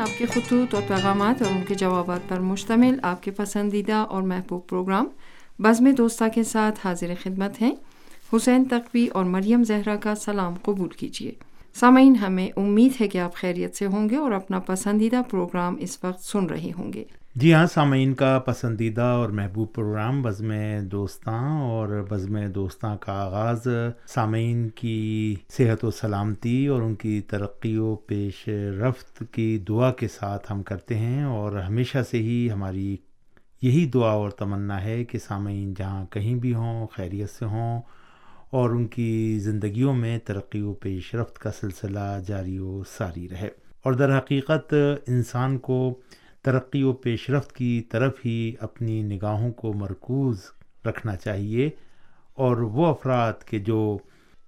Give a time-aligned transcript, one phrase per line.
[0.00, 4.22] آپ کے خطوط اور پیغامات اور ان کے جوابات پر مشتمل آپ کے پسندیدہ اور
[4.22, 5.08] محبوب پروگرام
[5.58, 7.74] بزم دوستہ کے ساتھ حاضر خدمت ہیں
[8.32, 11.32] حسین تقوی اور مریم زہرا کا سلام قبول کیجیے
[11.74, 15.98] سامعین ہمیں امید ہے کہ آپ خیریت سے ہوں گے اور اپنا پسندیدہ پروگرام اس
[16.04, 20.52] وقت سن رہے ہوں گے جی ہاں سامعین کا پسندیدہ اور محبوب پروگرام بزم
[20.82, 23.68] دوستاں اور بزم دوستاں کا آغاز
[24.06, 28.48] سامعین کی صحت و سلامتی اور ان کی ترقی و پیش
[28.80, 32.96] رفت کی دعا کے ساتھ ہم کرتے ہیں اور ہمیشہ سے ہی ہماری
[33.62, 37.82] یہی دعا اور تمنا ہے کہ سامعین جہاں کہیں بھی ہوں، خیریت سے ہوں
[38.50, 43.48] اور ان کی زندگیوں میں ترقی و پیش رفت کا سلسلہ جاری و ساری رہے۔
[43.82, 44.74] اور در حقیقت
[45.06, 45.98] انسان کو
[46.42, 50.40] ترقی و پیش رفت کی طرف ہی اپنی نگاہوں کو مرکوز
[50.86, 51.70] رکھنا چاہیے
[52.34, 53.98] اور وہ افراد کے جو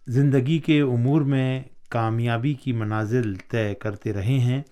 [0.07, 4.63] زندگی کے امور میں کامیابی کی منازل طے کرتے رہے ہیں،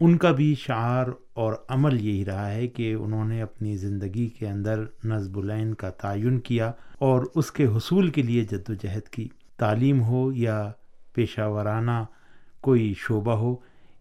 [0.00, 4.48] ان کا بھی شعار اور عمل یہی رہا ہے کہ انہوں نے اپنی زندگی کے
[4.48, 9.08] اندر نصب العین کا تعین کیا اور اس کے حصول کے لیے جد و جہد
[9.08, 10.70] کی۔ تعلیم ہو یا
[11.14, 12.04] پیشہ ورانہ
[12.60, 13.56] کوئی شعبہ ہو،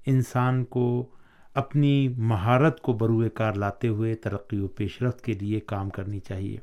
[0.06, 1.06] انسان کو
[1.54, 6.20] اپنی مہارت کو بروئے کار لاتے ہوئے ترقی و پیش رفت کے لیے کام کرنی
[6.20, 6.58] چاہیے۔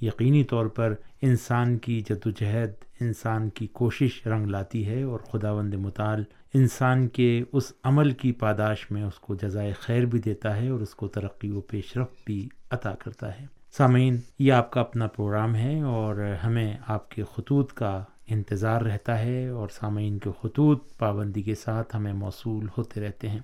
[0.00, 5.20] یقینی طور پر انسان کی جد و جہد انسان کی کوشش رنگ لاتی ہے اور
[5.20, 10.18] خدا وند مطال انسان کے اس عمل کی پاداش میں اس کو جزائے خیر بھی
[10.18, 14.52] دیتا ہے اور اس کو ترقی و پیش رفت بھی عطا کرتا ہے۔ سامعین، یہ
[14.52, 19.68] آپ کا اپنا پروگرام ہے اور ہمیں آپ کے خطوط کا انتظار رہتا ہے اور
[19.68, 23.40] سامعین کے خطوط پابندی کے ساتھ ہمیں موصول ہوتے رہتے ہیں۔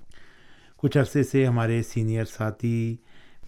[0.83, 2.97] کچھ عرصے سے ہمارے سینئر ساتھی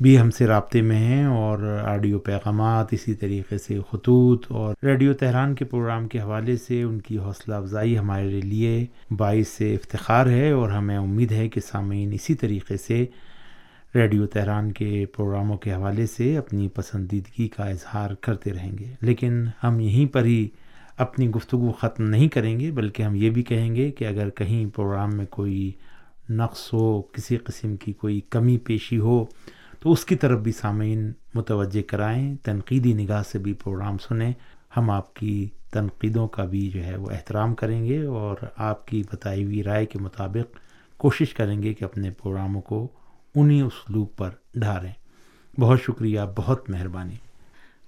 [0.00, 5.14] بھی ہم سے رابطے میں ہیں اور آڈیو پیغامات اسی طریقے سے خطوط اور ریڈیو
[5.14, 10.26] تہران کے پروگرام کے حوالے سے ان کی حوصلہ افزائی ہمارے لیے باعث سے افتخار
[10.26, 13.06] ہے اور ہمیں امید ہے کہ سامعین اسی طریقے سے
[13.94, 19.46] ریڈیو تہران کے پروگراموں کے حوالے سے اپنی پسندیدگی کا اظہار کرتے رہیں گے۔ لیکن
[19.64, 20.48] ہم یہیں پر ہی
[20.98, 24.66] اپنی گفتگو ختم نہیں کریں گے، بلکہ ہم یہ بھی کہیں گے کہ اگر کہیں
[24.76, 25.72] پروگرام میں کوئی
[26.28, 29.24] نقص ہو، کسی قسم کی کوئی کمی پیشی ہو،
[29.80, 34.32] تو اس کی طرف بھی سامعین متوجہ کرائیں، تنقیدی نگاہ سے بھی پروگرام سنیں۔
[34.76, 39.02] ہم آپ کی تنقیدوں کا بھی جو ہے وہ احترام کریں گے اور آپ کی
[39.12, 40.56] بتائی ہوئی رائے کے مطابق
[40.96, 42.88] کوشش کریں گے کہ اپنے پروگراموں کو
[43.34, 44.92] انہیں اسلوب پر ڈھاریں۔
[45.60, 47.14] بہت شکریہ، بہت مہربانی۔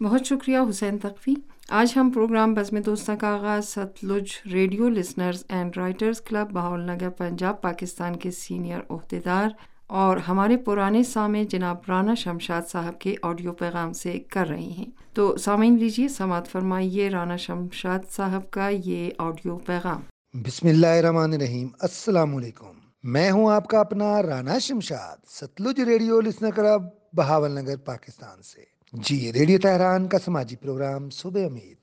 [0.02, 1.34] بہت شکریہ حسین تقوی۔
[1.68, 6.50] آج ہم پروگرام بزم دوستہ کا آغاز Sutlej radio listeners and writers club
[6.80, 9.48] Bahawalnagar, Punjab, Pakistan کے سینئر عہدیدار
[9.86, 14.86] اور ہمارے پرانے سامع جناب رانا شمشاد صاحب کے آڈیو پیغام سے کر رہے ہیں۔
[15.14, 20.00] تو سامعین لیجیے، سماعت فرمائیے رانا شمشاد صاحب کا یہ آڈیو پیغام۔
[20.42, 22.72] بسم اللہ الرحمن الرحیم۔ السلام علیکم۔
[23.02, 26.82] میں ہوں آپ کا اپنا Rana Shamshad Sutlej radio listener club,
[27.50, 31.76] Bahawalnagar, Pakistan سے۔ جی ریڈیو تہران کا سماجی پروگرام صبح امید۔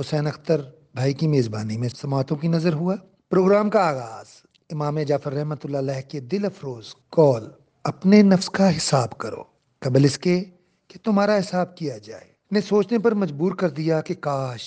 [0.00, 0.60] حسین اختر
[0.94, 2.94] بھائی کی میزبانی میں سماعتوں کی نظر ہوا۔
[3.30, 4.26] پروگرام کا آغاز۔
[4.70, 7.48] امام جعفر رحمۃ اللہ علیہ کے دل افروز کال۔
[7.84, 9.42] اپنے نفس کا حساب کرو۔
[9.78, 10.44] قبل اس کے
[10.88, 14.62] کہ تمہارا حساب کیا جائے۔ نے سوچنے پر مجبور کر دیا کہ کاش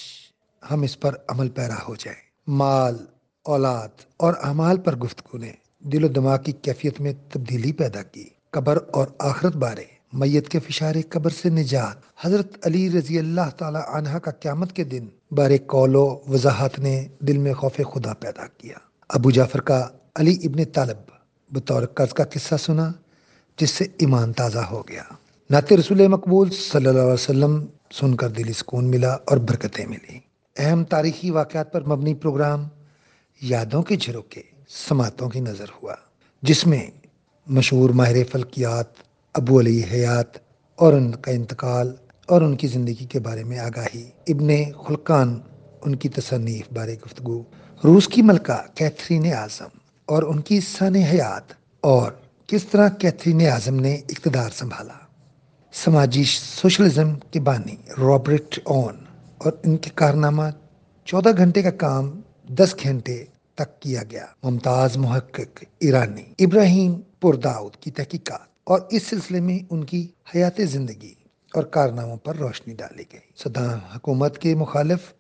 [0.71, 3.05] ہم اس پر عمل پیرا ہو جائیں مال،
[3.43, 8.29] اولاد اور اعمال پر گفتگو نے دل و دماغ کی کیفیت میں تبدیلی پیدا کی۔
[8.51, 13.79] قبر اور آخرت بارے میت کے فشار قبر سے نجات۔ حضرت علی رضی اللہ تعالی
[13.87, 18.47] عنہ کا قیامت کے دن بار قول و وضاحت نے دل میں خوف خدا پیدا
[18.57, 18.77] کیا۔
[19.09, 20.97] ابو جعفر کا علی ابن طالب
[21.51, 22.91] بطور قرض کا قصہ سنا،
[23.57, 25.03] جس سے ایمان تازہ ہو گیا۔
[25.49, 30.19] نعت رسول مقبول صلی اللہ علیہ وسلم سن کر دلی سکون ملا اور برکتیں ملی
[30.57, 32.67] اہم تاریخی واقعات پر مبنی پروگرام
[33.41, 35.95] یادوں کے جھروکے، سماعتوں کی نظر ہوا،
[36.41, 36.85] جس میں
[37.47, 38.87] مشہور ماہر فلکیات
[39.33, 40.37] ابو علی حیات
[40.75, 41.95] اور ان کا انتقال
[42.27, 45.39] اور ان کی زندگی کے بارے میں آگاہی۔ ابن خلقان،
[45.81, 47.43] ان کی تصنیف بارے گفتگو۔
[47.83, 49.67] روس کی ملکہ کیتھرین اعظم
[50.05, 52.11] اور ان کی سن حیات اور
[52.47, 54.93] کس طرح کیتھرین اعظم نے اقتدار سنبھالا۔
[55.73, 56.23] سماجی
[56.61, 58.95] سوشلزم کے بانی رابرٹ اون
[59.37, 60.43] اور ان کے کارنامہ
[61.05, 63.25] چودہ گھنٹے کا کام دس گھنٹے
[63.55, 69.83] تک کیا گیا۔ ممتاز محقق ایرانی ابراہیم پرداؤد کی تحقیقات۔ اور اس سلسلے میں ان
[69.83, 71.13] کی حیات زندگی
[71.53, 75.13] اور کارناموں پر روشنی ڈالی گئی۔ صدام حکومت کے مخالف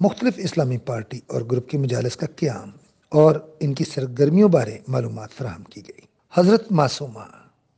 [0.00, 2.70] مختلف اسلامی پارٹی اور گروپ کے مجالس کا قیام
[3.08, 7.24] اور ان کی سرگرمیوں بارے معلومات فراہم کی گئی۔ حضرت معصومہ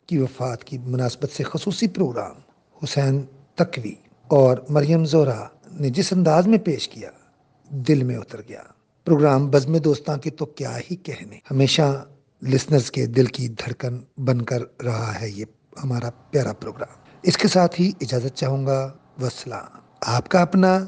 [0.06, 2.36] کی وفات کی مناسبت سے خصوصی پروگرام
[2.84, 3.22] حسین
[3.54, 3.94] تقوی
[4.28, 7.10] اور مریم زورا نے جس انداز میں پیش کیا،
[7.68, 8.62] دل میں اتر گیا۔
[9.04, 12.04] پروگرام بزم دوستاں کی تو کیا ہی کہنے۔ ہمیشہ
[12.42, 15.44] لسنرز کے دل کی دھڑکن بن کر رہا ہے یہ
[15.84, 20.78] ہمارا پیارا پروگرام۔ اس کے ساتھ ہی اجازت چاہوں گا، وسلام۔ آپ کا اپنا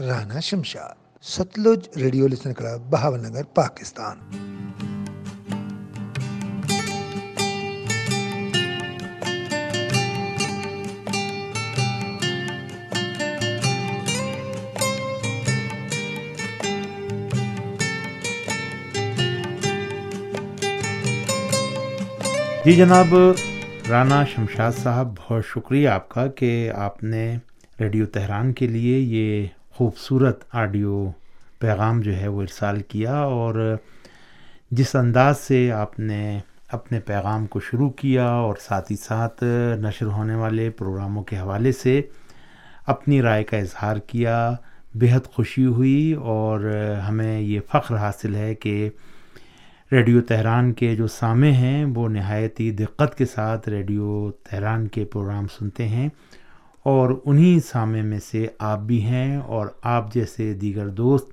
[0.00, 2.90] Rana Shamshad, Sutlej radio listener club,
[3.20, 4.53] Bahawalnagar, Pakistan.
[22.64, 23.14] جی جناب،
[23.88, 27.24] رانا شمشاد صاحب، بہت شکریہ آپ کا کہ آپ نے
[27.80, 31.10] ریڈیو تہران کے لیے یہ خوبصورت آڈیو
[31.58, 33.76] پیغام جو ہے وہ ارسال کیا اور
[34.70, 39.44] جس انداز سے آپ نے اپنے پیغام کو شروع کیا اور ساتھ ہی ساتھ
[39.80, 42.00] نشر ہونے والے پروگراموں کے حوالے سے
[42.86, 44.52] اپنی رائے کا اظہار کیا
[45.00, 46.70] بہت خوشی ہوئی اور
[47.08, 48.88] ہمیں یہ فخر حاصل ہے کہ
[49.94, 55.04] ریڈیو تہران کے جو سامع ہیں، وہ نہایت ہی دقت کے ساتھ ریڈیو تہران کے
[55.04, 56.08] پروگرام سنتے ہیں۔
[56.82, 61.30] اور انہی سامع میں سے آپ بھی ہیں اور آپ جیسے دیگر دوست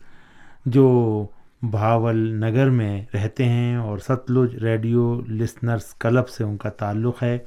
[0.65, 0.85] جو
[1.61, 7.37] بھاول نگر میں رہتے ہیں اور ستلج ریڈیو لسنرس کلب سے ان کا تعلق ہے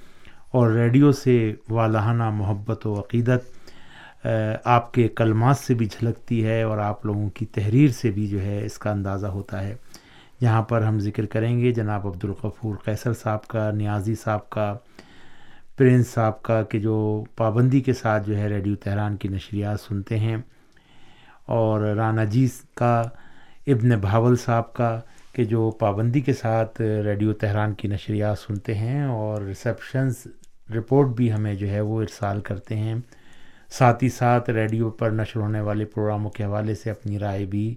[0.51, 4.27] اور ریڈیو سے والہانہ محبت و عقیدت
[4.65, 8.41] آپ کے کلمات سے بھی جھلکتی ہے اور آپ لوگوں کی تحریر سے بھی جو
[8.41, 9.77] ہے اس کا اندازہ ہوتا ہے۔
[10.41, 14.77] یہاں پر ہم ذکر کریں گے جناب عبدالغفور قیصر صاحب کا، نیازی صاحب کا،
[15.77, 20.19] پرنس صاحب کا کہ جو پابندی کے ساتھ جو ہے ریڈیو تہران کی نشریات سنتے
[20.19, 20.37] ہیں
[21.47, 23.03] اور رانا جی کا،
[23.67, 25.01] ابن بھاول صاحب کا
[25.33, 30.27] کہ جو پابندی کے ساتھ ریڈیو تہران کی نشریات سنتے ہیں اور ریسیپشنز،
[30.77, 32.95] رپورٹ بھی ہمیں جو ہے وہ ارسال کرتے ہیں۔
[33.71, 37.75] ساتھ ہی ساتھ ریڈیو پر نشر ہونے والے پروگراموں کے حوالے سے اپنی رائے بھی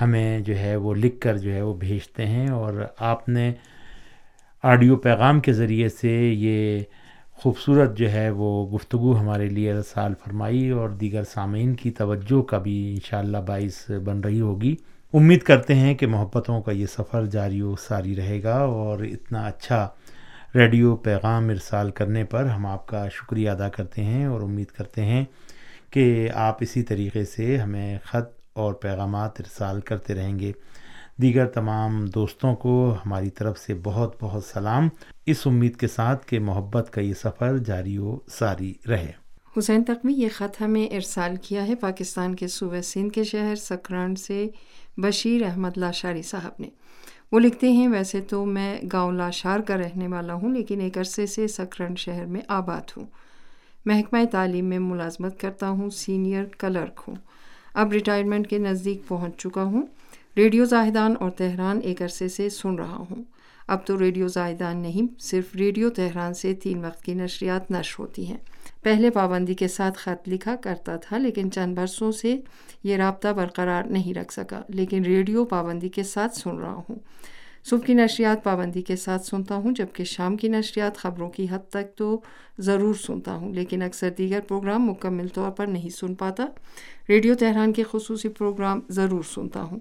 [0.00, 3.52] ہمیں جو ہے وہ لکھ کر جو ہے وہ بھیجتے ہیں اور آپ نے
[4.64, 6.82] آڈیو پیغام کے ذریعے سے یہ
[7.32, 12.58] خوبصورت جو ہے وہ گفتگو ہمارے لیے سال فرمائی اور دیگر سامعین کی توجہ کا
[12.58, 14.74] بھی انشاءاللہ باعث بن رہی ہوگی۔
[15.12, 19.46] امید کرتے ہیں کہ محبتوں کا یہ سفر جاری و ساری رہے گا اور اتنا
[19.46, 19.88] اچھا
[20.54, 25.04] ریڈیو پیغام ارسال کرنے پر ہم آپ کا شکریہ ادا کرتے ہیں اور امید کرتے
[25.04, 25.24] ہیں
[25.90, 30.52] کہ آپ اسی طریقے سے ہمیں خط اور پیغامات ارسال کرتے رہیں گے۔
[31.22, 34.88] دیگر تمام دوستوں کو ہماری طرف سے بہت بہت سلام۔
[35.26, 39.12] اس امید کے ساتھ کہ محبت کا یہ سفر جاری و ساری رہے۔
[39.58, 44.16] حسین تقوی، یہ خط ہمیں ارسال کیا ہے پاکستان کے صوبہ سندھ کے شہر سکران
[44.16, 44.48] سے
[44.96, 46.68] بشیر احمد لاشاری صاحب نے۔
[47.32, 51.26] وہ لکھتے ہیں، ویسے تو میں گاؤں لاشار کا رہنے والا ہوں، لیکن ایک عرصے
[51.26, 53.04] سے سکرن شہر میں آباد ہوں۔
[53.84, 57.14] محکمہ تعلیم میں ملازمت کرتا ہوں، سینئر کلرک ہوں۔
[57.74, 59.86] اب ریٹائرمنٹ کے نزدیک پہنچ چکا ہوں۔
[60.36, 63.22] ریڈیو زاہدان اور تہران ایک عرصے سے سن رہا ہوں۔
[63.66, 68.26] اب تو ریڈیو زاہدان نہیں، صرف ریڈیو تہران سے تین وقت کی نشریات نشر ہوتی
[68.26, 68.38] ہیں۔
[68.82, 72.40] پہلے پابندی کے ساتھ خط لکھا کرتا تھا، لیکن چند برسوں سے
[72.82, 76.94] یہ رابطہ برقرار نہیں رکھ سکا۔ لیکن ریڈیو پابندی کے ساتھ سن رہا ہوں۔
[77.64, 81.68] صبح کی نشریات پابندی کے ساتھ سنتا ہوں جبکہ شام کی نشریات خبروں کی حد
[81.70, 82.20] تک تو
[82.58, 86.46] ضرور سنتا ہوں لیکن اکثر دیگر پروگرام مکمل طور پر نہیں سن پاتا
[87.08, 89.78] ریڈیو تہران کے خصوصی پروگرام ضرور سنتا ہوں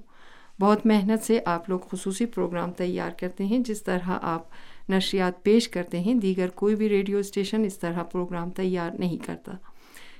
[0.60, 5.70] بہت محنت سے آپ لوگ خصوصی پروگرام تیار کرتے ہیں جس طرح آپ نشریات پیش
[5.70, 9.56] کرتے ہیں دیگر کوئی بھی ریڈیو اسٹیشن اس طرح پروگرام تیار نہیں کرتا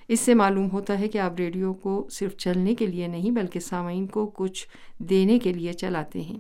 [0.08, 3.60] اس سے معلوم ہوتا ہے کہ آپ ریڈیو کو صرف چلنے کے لیے نہیں بلکہ
[3.60, 4.68] سامعین کو کچھ
[5.00, 6.40] دینے کے لیے چلاتے ہیں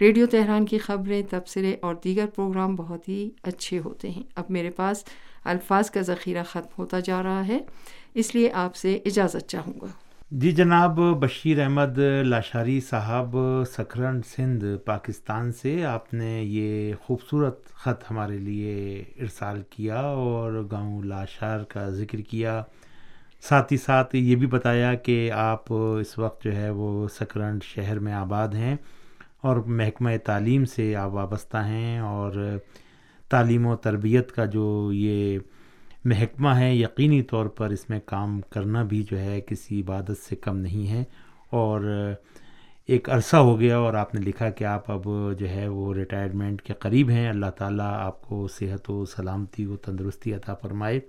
[0.00, 4.70] ریڈیو تہران کی خبریں، تبصرے اور دیگر پروگرام بہت ہی اچھے ہوتے ہیں۔ اب میرے
[4.70, 5.04] پاس
[5.44, 7.58] الفاظ کا ذخیرہ ختم ہوتا جا رہا ہے،
[8.14, 9.86] اس لیے آپ سے اجازت چاہوں گا۔
[10.30, 13.36] جی جناب، بشیر احمد لاشاری صاحب،
[13.76, 21.02] سکھرن سندھ، پاکستان سے آپ نے یہ خوبصورت خط ہمارے لیے ارسال کیا اور گاؤں
[21.02, 22.62] لاشار کا ذکر کیا۔
[23.40, 27.98] ساتھ ہی ساتھ یہ بھی بتایا کہ آپ اس وقت جو ہے وہ سکرنڈ شہر
[27.98, 28.76] میں آباد ہیں۔
[29.42, 32.58] اور محکمہ تعلیم سے آپ وابستہ ہیں اور
[33.28, 35.38] تعلیم و تربیت کا جو یہ
[36.04, 40.36] محکمہ ہے، یقینی طور پر اس میں کام کرنا بھی جو ہے کسی عبادت سے
[40.36, 41.04] کم نہیں ہے۔
[41.50, 42.12] اور
[42.86, 45.04] ایک عرصہ ہو گیا اور آپ نے لکھا کہ آپ اب
[45.38, 49.76] جو ہے وہ ریٹائرمنٹ کے قریب ہیں۔ اللہ تعالیٰ آپ کو صحت و سلامتی و
[49.76, 51.00] تندرستی عطا فرمائے۔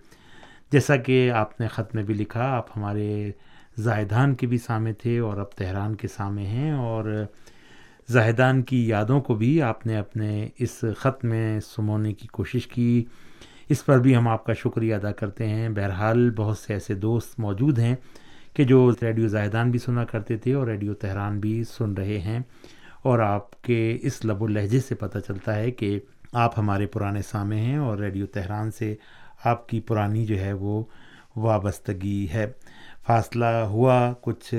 [0.71, 3.31] جیسا کہ آپ نے خط میں بھی لکھا، آپ ہمارے
[3.77, 7.25] زائدان کے بھی سامنے تھے اور اب تہران کے سامنے ہیں اور
[8.11, 13.05] زاہدان کی یادوں کو بھی آپ نے اپنے اس خط میں سمونے کی کوشش کی۔
[13.69, 17.39] اس پر بھی ہم آپ کا شکریہ ادا کرتے ہیں۔ بہرحال بہت سے ایسے دوست
[17.39, 17.95] موجود ہیں
[18.53, 22.39] کہ جو ریڈیو زاہدان بھی سنا کرتے تھے اور ریڈیو تہران بھی سن رہے ہیں۔
[23.01, 25.99] اور آپ کے اس لب و لہجے سے پتہ چلتا ہے کہ
[26.33, 28.95] آپ ہمارے پرانے سامع ہیں اور ریڈیو تہران سے
[29.43, 30.83] آپ کی پرانی جو ہے وہ
[31.35, 32.47] وابستگی ہے۔
[33.07, 34.53] فاصلہ ہوا کچھ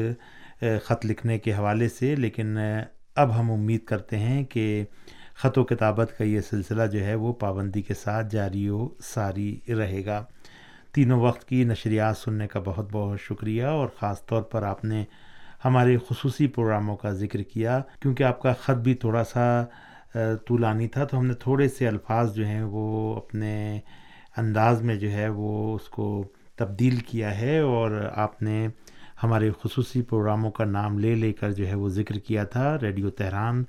[0.84, 2.58] خط لکھنے کے حوالے سے، لیکن
[3.16, 4.84] اب ہم امید کرتے ہیں کہ
[5.34, 9.60] خط و کتابت کا یہ سلسلہ جو ہے وہ پابندی کے ساتھ جاری و ساری
[9.68, 10.24] رہے گا۔
[10.92, 15.04] تینوں وقت کی نشریات سننے کا بہت بہت شکریہ اور خاص طور پر آپ نے
[15.64, 19.64] ہمارے خصوصی پروگراموں کا ذکر کیا۔ کیونکہ آپ کا خط بھی تھوڑا سا
[20.46, 23.80] طولانی تھا تو ہم نے تھوڑے سے الفاظ جو ہیں وہ اپنے
[24.36, 26.24] انداز میں جو ہے وہ اس کو
[26.56, 28.68] تبدیل کیا ہے اور آپ نے
[29.22, 33.10] ہمارے خصوصی پروگراموں کا نام لے لے کر جو ہے وہ ذکر کیا تھا، ریڈیو
[33.10, 33.64] تہران۔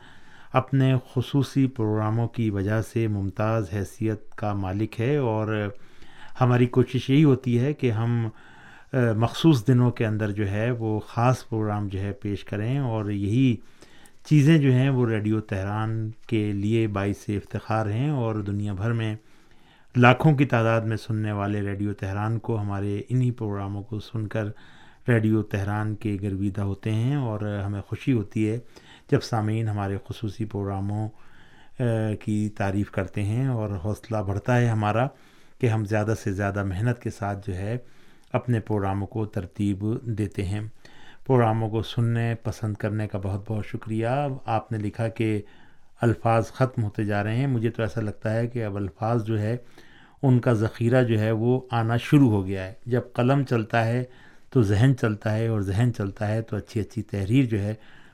[0.54, 5.70] اپنے خصوصی پروگراموں کی وجہ سے ممتاز حیثیت کا مالک ہے اور
[6.42, 8.30] ہماری کوشش یہی ہوتی ہے کہ ہم
[8.94, 13.56] مخصوص دنوں کے اندر جو ہے وہ خاص پروگرام جو ہے پیش کریں اور یہی
[14.26, 19.16] چیزیں جو ہیں وہ ریڈیو تہران کے لیے باعث افتخار ہیں اور دنیا بھر میں
[19.96, 24.48] لاکھوں کی تعداد میں سننے والے ریڈیو تہران کو ہمارے انہی پروگراموں کو سن کر
[25.08, 28.60] ریڈیو تہران کے گرویدہ ہوتے ہیں اور ہمیں خوشی ہوتی ہے
[29.12, 31.10] جب سامعین ہمارے خصوصی پروگراموں
[32.20, 35.08] کی تعریف کرتے ہیں اور حوصلہ بڑھتا ہے ہمارا
[35.60, 37.78] کہ ہم زیادہ سے زیادہ محنت کے ساتھ جو ہے
[38.34, 40.62] اپنے پروگراموں کو ترتیب دیتے ہیں۔
[41.28, 44.08] پروگراموں کو سننے، پسند کرنے کا بہت بہت شکریہ۔
[44.46, 45.42] آپ نے لکھا کہ
[46.02, 49.40] الفاظ ختم ہوتے جا رہے ہیں۔ مجھے تو ایسا لگتا ہے کہ اب الفاظ جو
[49.40, 49.58] ہے،
[50.24, 54.04] ان کا ذخیرہ جو ہے وہ آنا شروع ہو گیا ہے۔ جب قلم چلتا ہے
[54.52, 57.74] تو ذہن چلتا ہے اور ذہن چلتا ہے تو اچھی اچھی تحریر جو ہے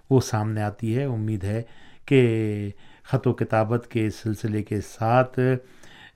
[0.09, 1.61] وہ سامنے آتی ہے۔ امید ہے
[2.05, 2.69] کہ
[3.03, 5.39] خط و کتابت کے سلسلے کے ساتھ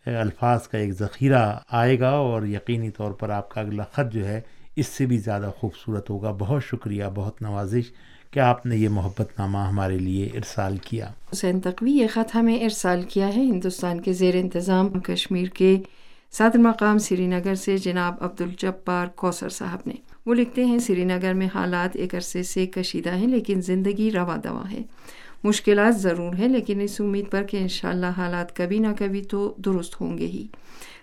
[0.06, 4.28] الفاظ کا ایک ذخیرہ آئے گا اور یقینی طور پر آپ کا اگلا خط جو
[4.28, 4.42] ہے
[4.76, 7.92] اس سے بھی زیادہ خوبصورت ہوگا۔ بہت شکریہ، بہت نوازش
[8.32, 12.64] کہ آپ نے یہ محبت نامہ ہمارے لیے ارسال کیا۔ حسین تقوی، یہ خط ہمیں
[12.64, 15.80] ارسال کیا ہے ہندوستان کے زیر انتظام کشمیر کے
[16.32, 21.34] صدر مقام سری نگر سے جناب عبدالجبار کوثر صاحب نے۔ وہ لکھتے ہیں، سری نگر
[21.34, 24.82] میں حالات ایک عرصے سے کشیدہ ہیں، لیکن زندگی روا دوا ہے۔
[25.44, 30.02] مشکلات ضرور ہیں، لیکن اس امید پر کہ انشاءاللہ حالات کبھی نہ کبھی تو درست
[30.02, 30.48] ہوں گے ہی۔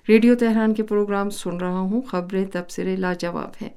[0.09, 3.71] ریڈیو تہران کے پروگرام سن رہا ہوں، خبریں تبصرے لاجواب ہیں۔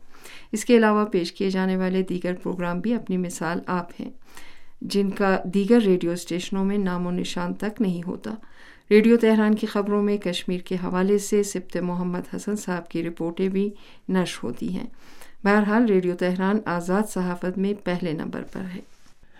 [0.52, 4.10] اس کے علاوہ پیش کیے جانے والے دیگر پروگرام بھی اپنی مثال آپ ہیں،
[4.82, 8.34] جن کا دیگر ریڈیو اسٹیشنوں میں نام و نشان تک نہیں ہوتا۔
[8.92, 13.50] ریڈیو تہران کی خبروں میں کشمیر کے حوالے سے سبت محمد حسن صاحب کی رپورٹیں
[13.50, 13.70] بھی
[14.10, 14.88] نشر ہوتی ہیں۔
[15.44, 18.80] بہرحال ریڈیو تہران آزاد صحافت میں پہلے نمبر پر ہے۔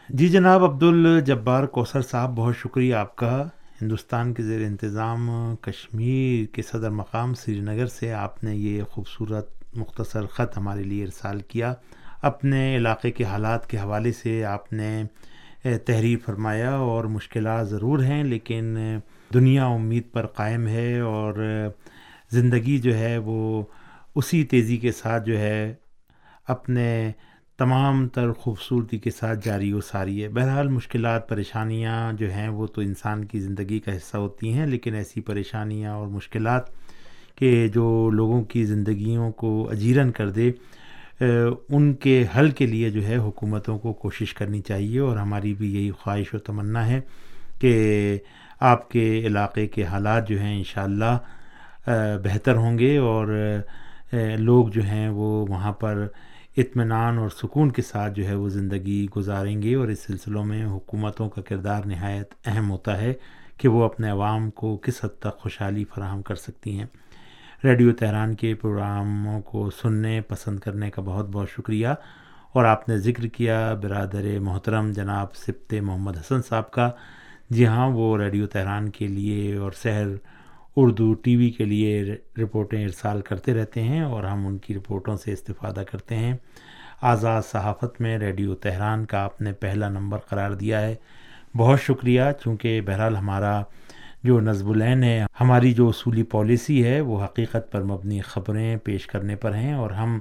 [0.10, 3.42] جی جناب عبد الجبار کوثر صاحب، بہت شکریہ آپ کا۔
[3.82, 5.30] ہندوستان کے زیر انتظام
[5.62, 11.04] کشمیر کے صدر مقام سری نگر سے آپ نے یہ خوبصورت مختصر خط ہمارے لیے
[11.04, 11.74] ارسال کیا۔
[12.22, 15.04] اپنے علاقے کے حالات کے حوالے سے آپ نے
[15.86, 18.78] تحریر فرمایا اور مشکلات ضرور ہیں، لیکن
[19.34, 21.34] دنیا امید پر قائم ہے اور
[22.32, 23.64] زندگی جو ہے وہ
[24.16, 25.74] اسی تیزی کے ساتھ جو ہے
[26.52, 27.12] اپنے
[27.58, 32.68] تمام تر خوبصورتی کے ساتھ جاری و ساری ہے۔ بہرحال مشکلات، پریشانیاں جو ہیں وہ
[32.68, 36.64] تو انسان کی زندگی کا حصہ ہوتی ہیں، لیکن ایسی پریشانیاں اور مشکلات
[37.36, 40.52] کہ جو لوگوں کی زندگیوں کو اجیرن کر دے
[41.70, 45.76] ان کے حل کے لیے جو ہے حکومتوں کو کوشش کرنی چاہیے۔ اور ہماری بھی
[45.76, 47.00] یہی خواہش و تمنا ہے
[47.60, 47.74] کہ
[48.60, 51.18] آپ کے علاقے کے حالات جو ہیں انشاءاللہ
[52.24, 53.28] بہتر ہوں گے۔ اور
[54.38, 56.08] لوگ جو ہیں وہ وہاں پر
[56.58, 60.66] اطمینان اور سکون کے ساتھ جو ہے وہ زندگی گزاریں گے اور اس سلسلوں میں
[60.66, 63.14] حکومتوں کا کردار نہایت اہم ہوتا ہے
[63.58, 66.86] کہ وہ اپنے عوام کو کس حد تک خوشحالی فراہم کر سکتی ہیں۔
[67.64, 71.88] ریڈیو تہران کے پروگراموں کو سننے، پسند کرنے کا بہت بہت شکریہ۔
[72.54, 76.92] اور آپ نے ذکر کیا برادر محترم جناب سبت محمد حسن صاحب کا۔
[77.50, 80.08] جی ہاں وہ ریڈیو تہران کے لیے اور شہر
[80.76, 85.18] اردو ٹی وی کے لیے رپورٹیں ارسال کرتے رہتے ہیں اور ہم ان کی رپورٹوں
[85.18, 86.34] سے استفادہ کرتے ہیں۔
[87.02, 90.96] آزاد صحافت میں ریڈیو تہران کا آپ نے پہلا نمبر قرار دیا ہے۔
[91.58, 93.64] بہت شکریہ، چونکہ بہرحال ہمارا
[94.24, 99.08] جو نظب العین ہے، ہماری جو اصولی پالیسی ہے، وہ حقیقت پر مبنی خبریں پیش
[99.08, 100.20] کرنے پر ہیں اور ہم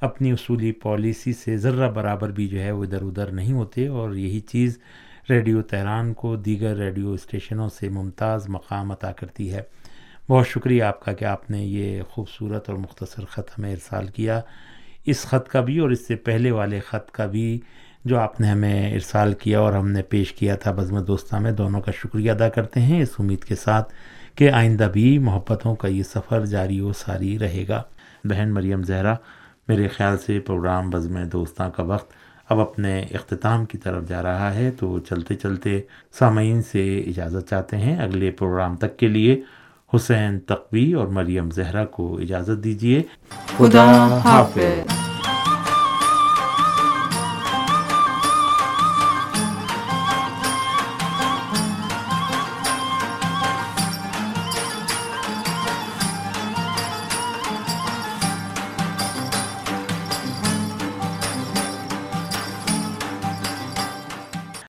[0.00, 4.14] اپنی اصولی پالیسی سے ذرہ برابر بھی جو ہے وہ ادھر ادھر نہیں ہوتے اور
[4.14, 4.78] یہی چیز
[5.30, 9.62] ریڈیو تہران کو دیگر ریڈیو اسٹیشنوں سے ممتاز مقام عطا کرتی ہے۔
[10.28, 14.40] بہت شکریہ آپ کا کہ آپ نے یہ خوبصورت اور مختصر خط ہمیں ارسال کیا۔
[15.06, 17.60] اس خط کا بھی اور اس سے پہلے والے خط کا بھی
[18.04, 21.52] جو آپ نے ہمیں ارسال کیا اور ہم نے پیش کیا تھا بزم دوستہ میں،
[21.52, 23.92] دونوں کا شکریہ ادا کرتے ہیں۔ اس امید کے ساتھ
[24.34, 27.82] کہ آئندہ بھی محبتوں کا یہ سفر جاری و ساری رہے گا۔
[28.24, 29.14] بہن مریم زہرا،
[29.68, 32.12] میرے خیال سے پروگرام بزم دوستاں کا وقت
[32.48, 35.80] اب اپنے اختتام کی طرف جا رہا ہے۔ تو چلتے چلتے
[36.18, 39.42] سامعین سے اجازت چاہتے ہیں اگلے پروگرام تک کے لیے۔
[39.94, 43.02] حسین تقوی اور مریم زہرا کو اجازت دیجیے
[43.56, 45.07] خدا حافظ۔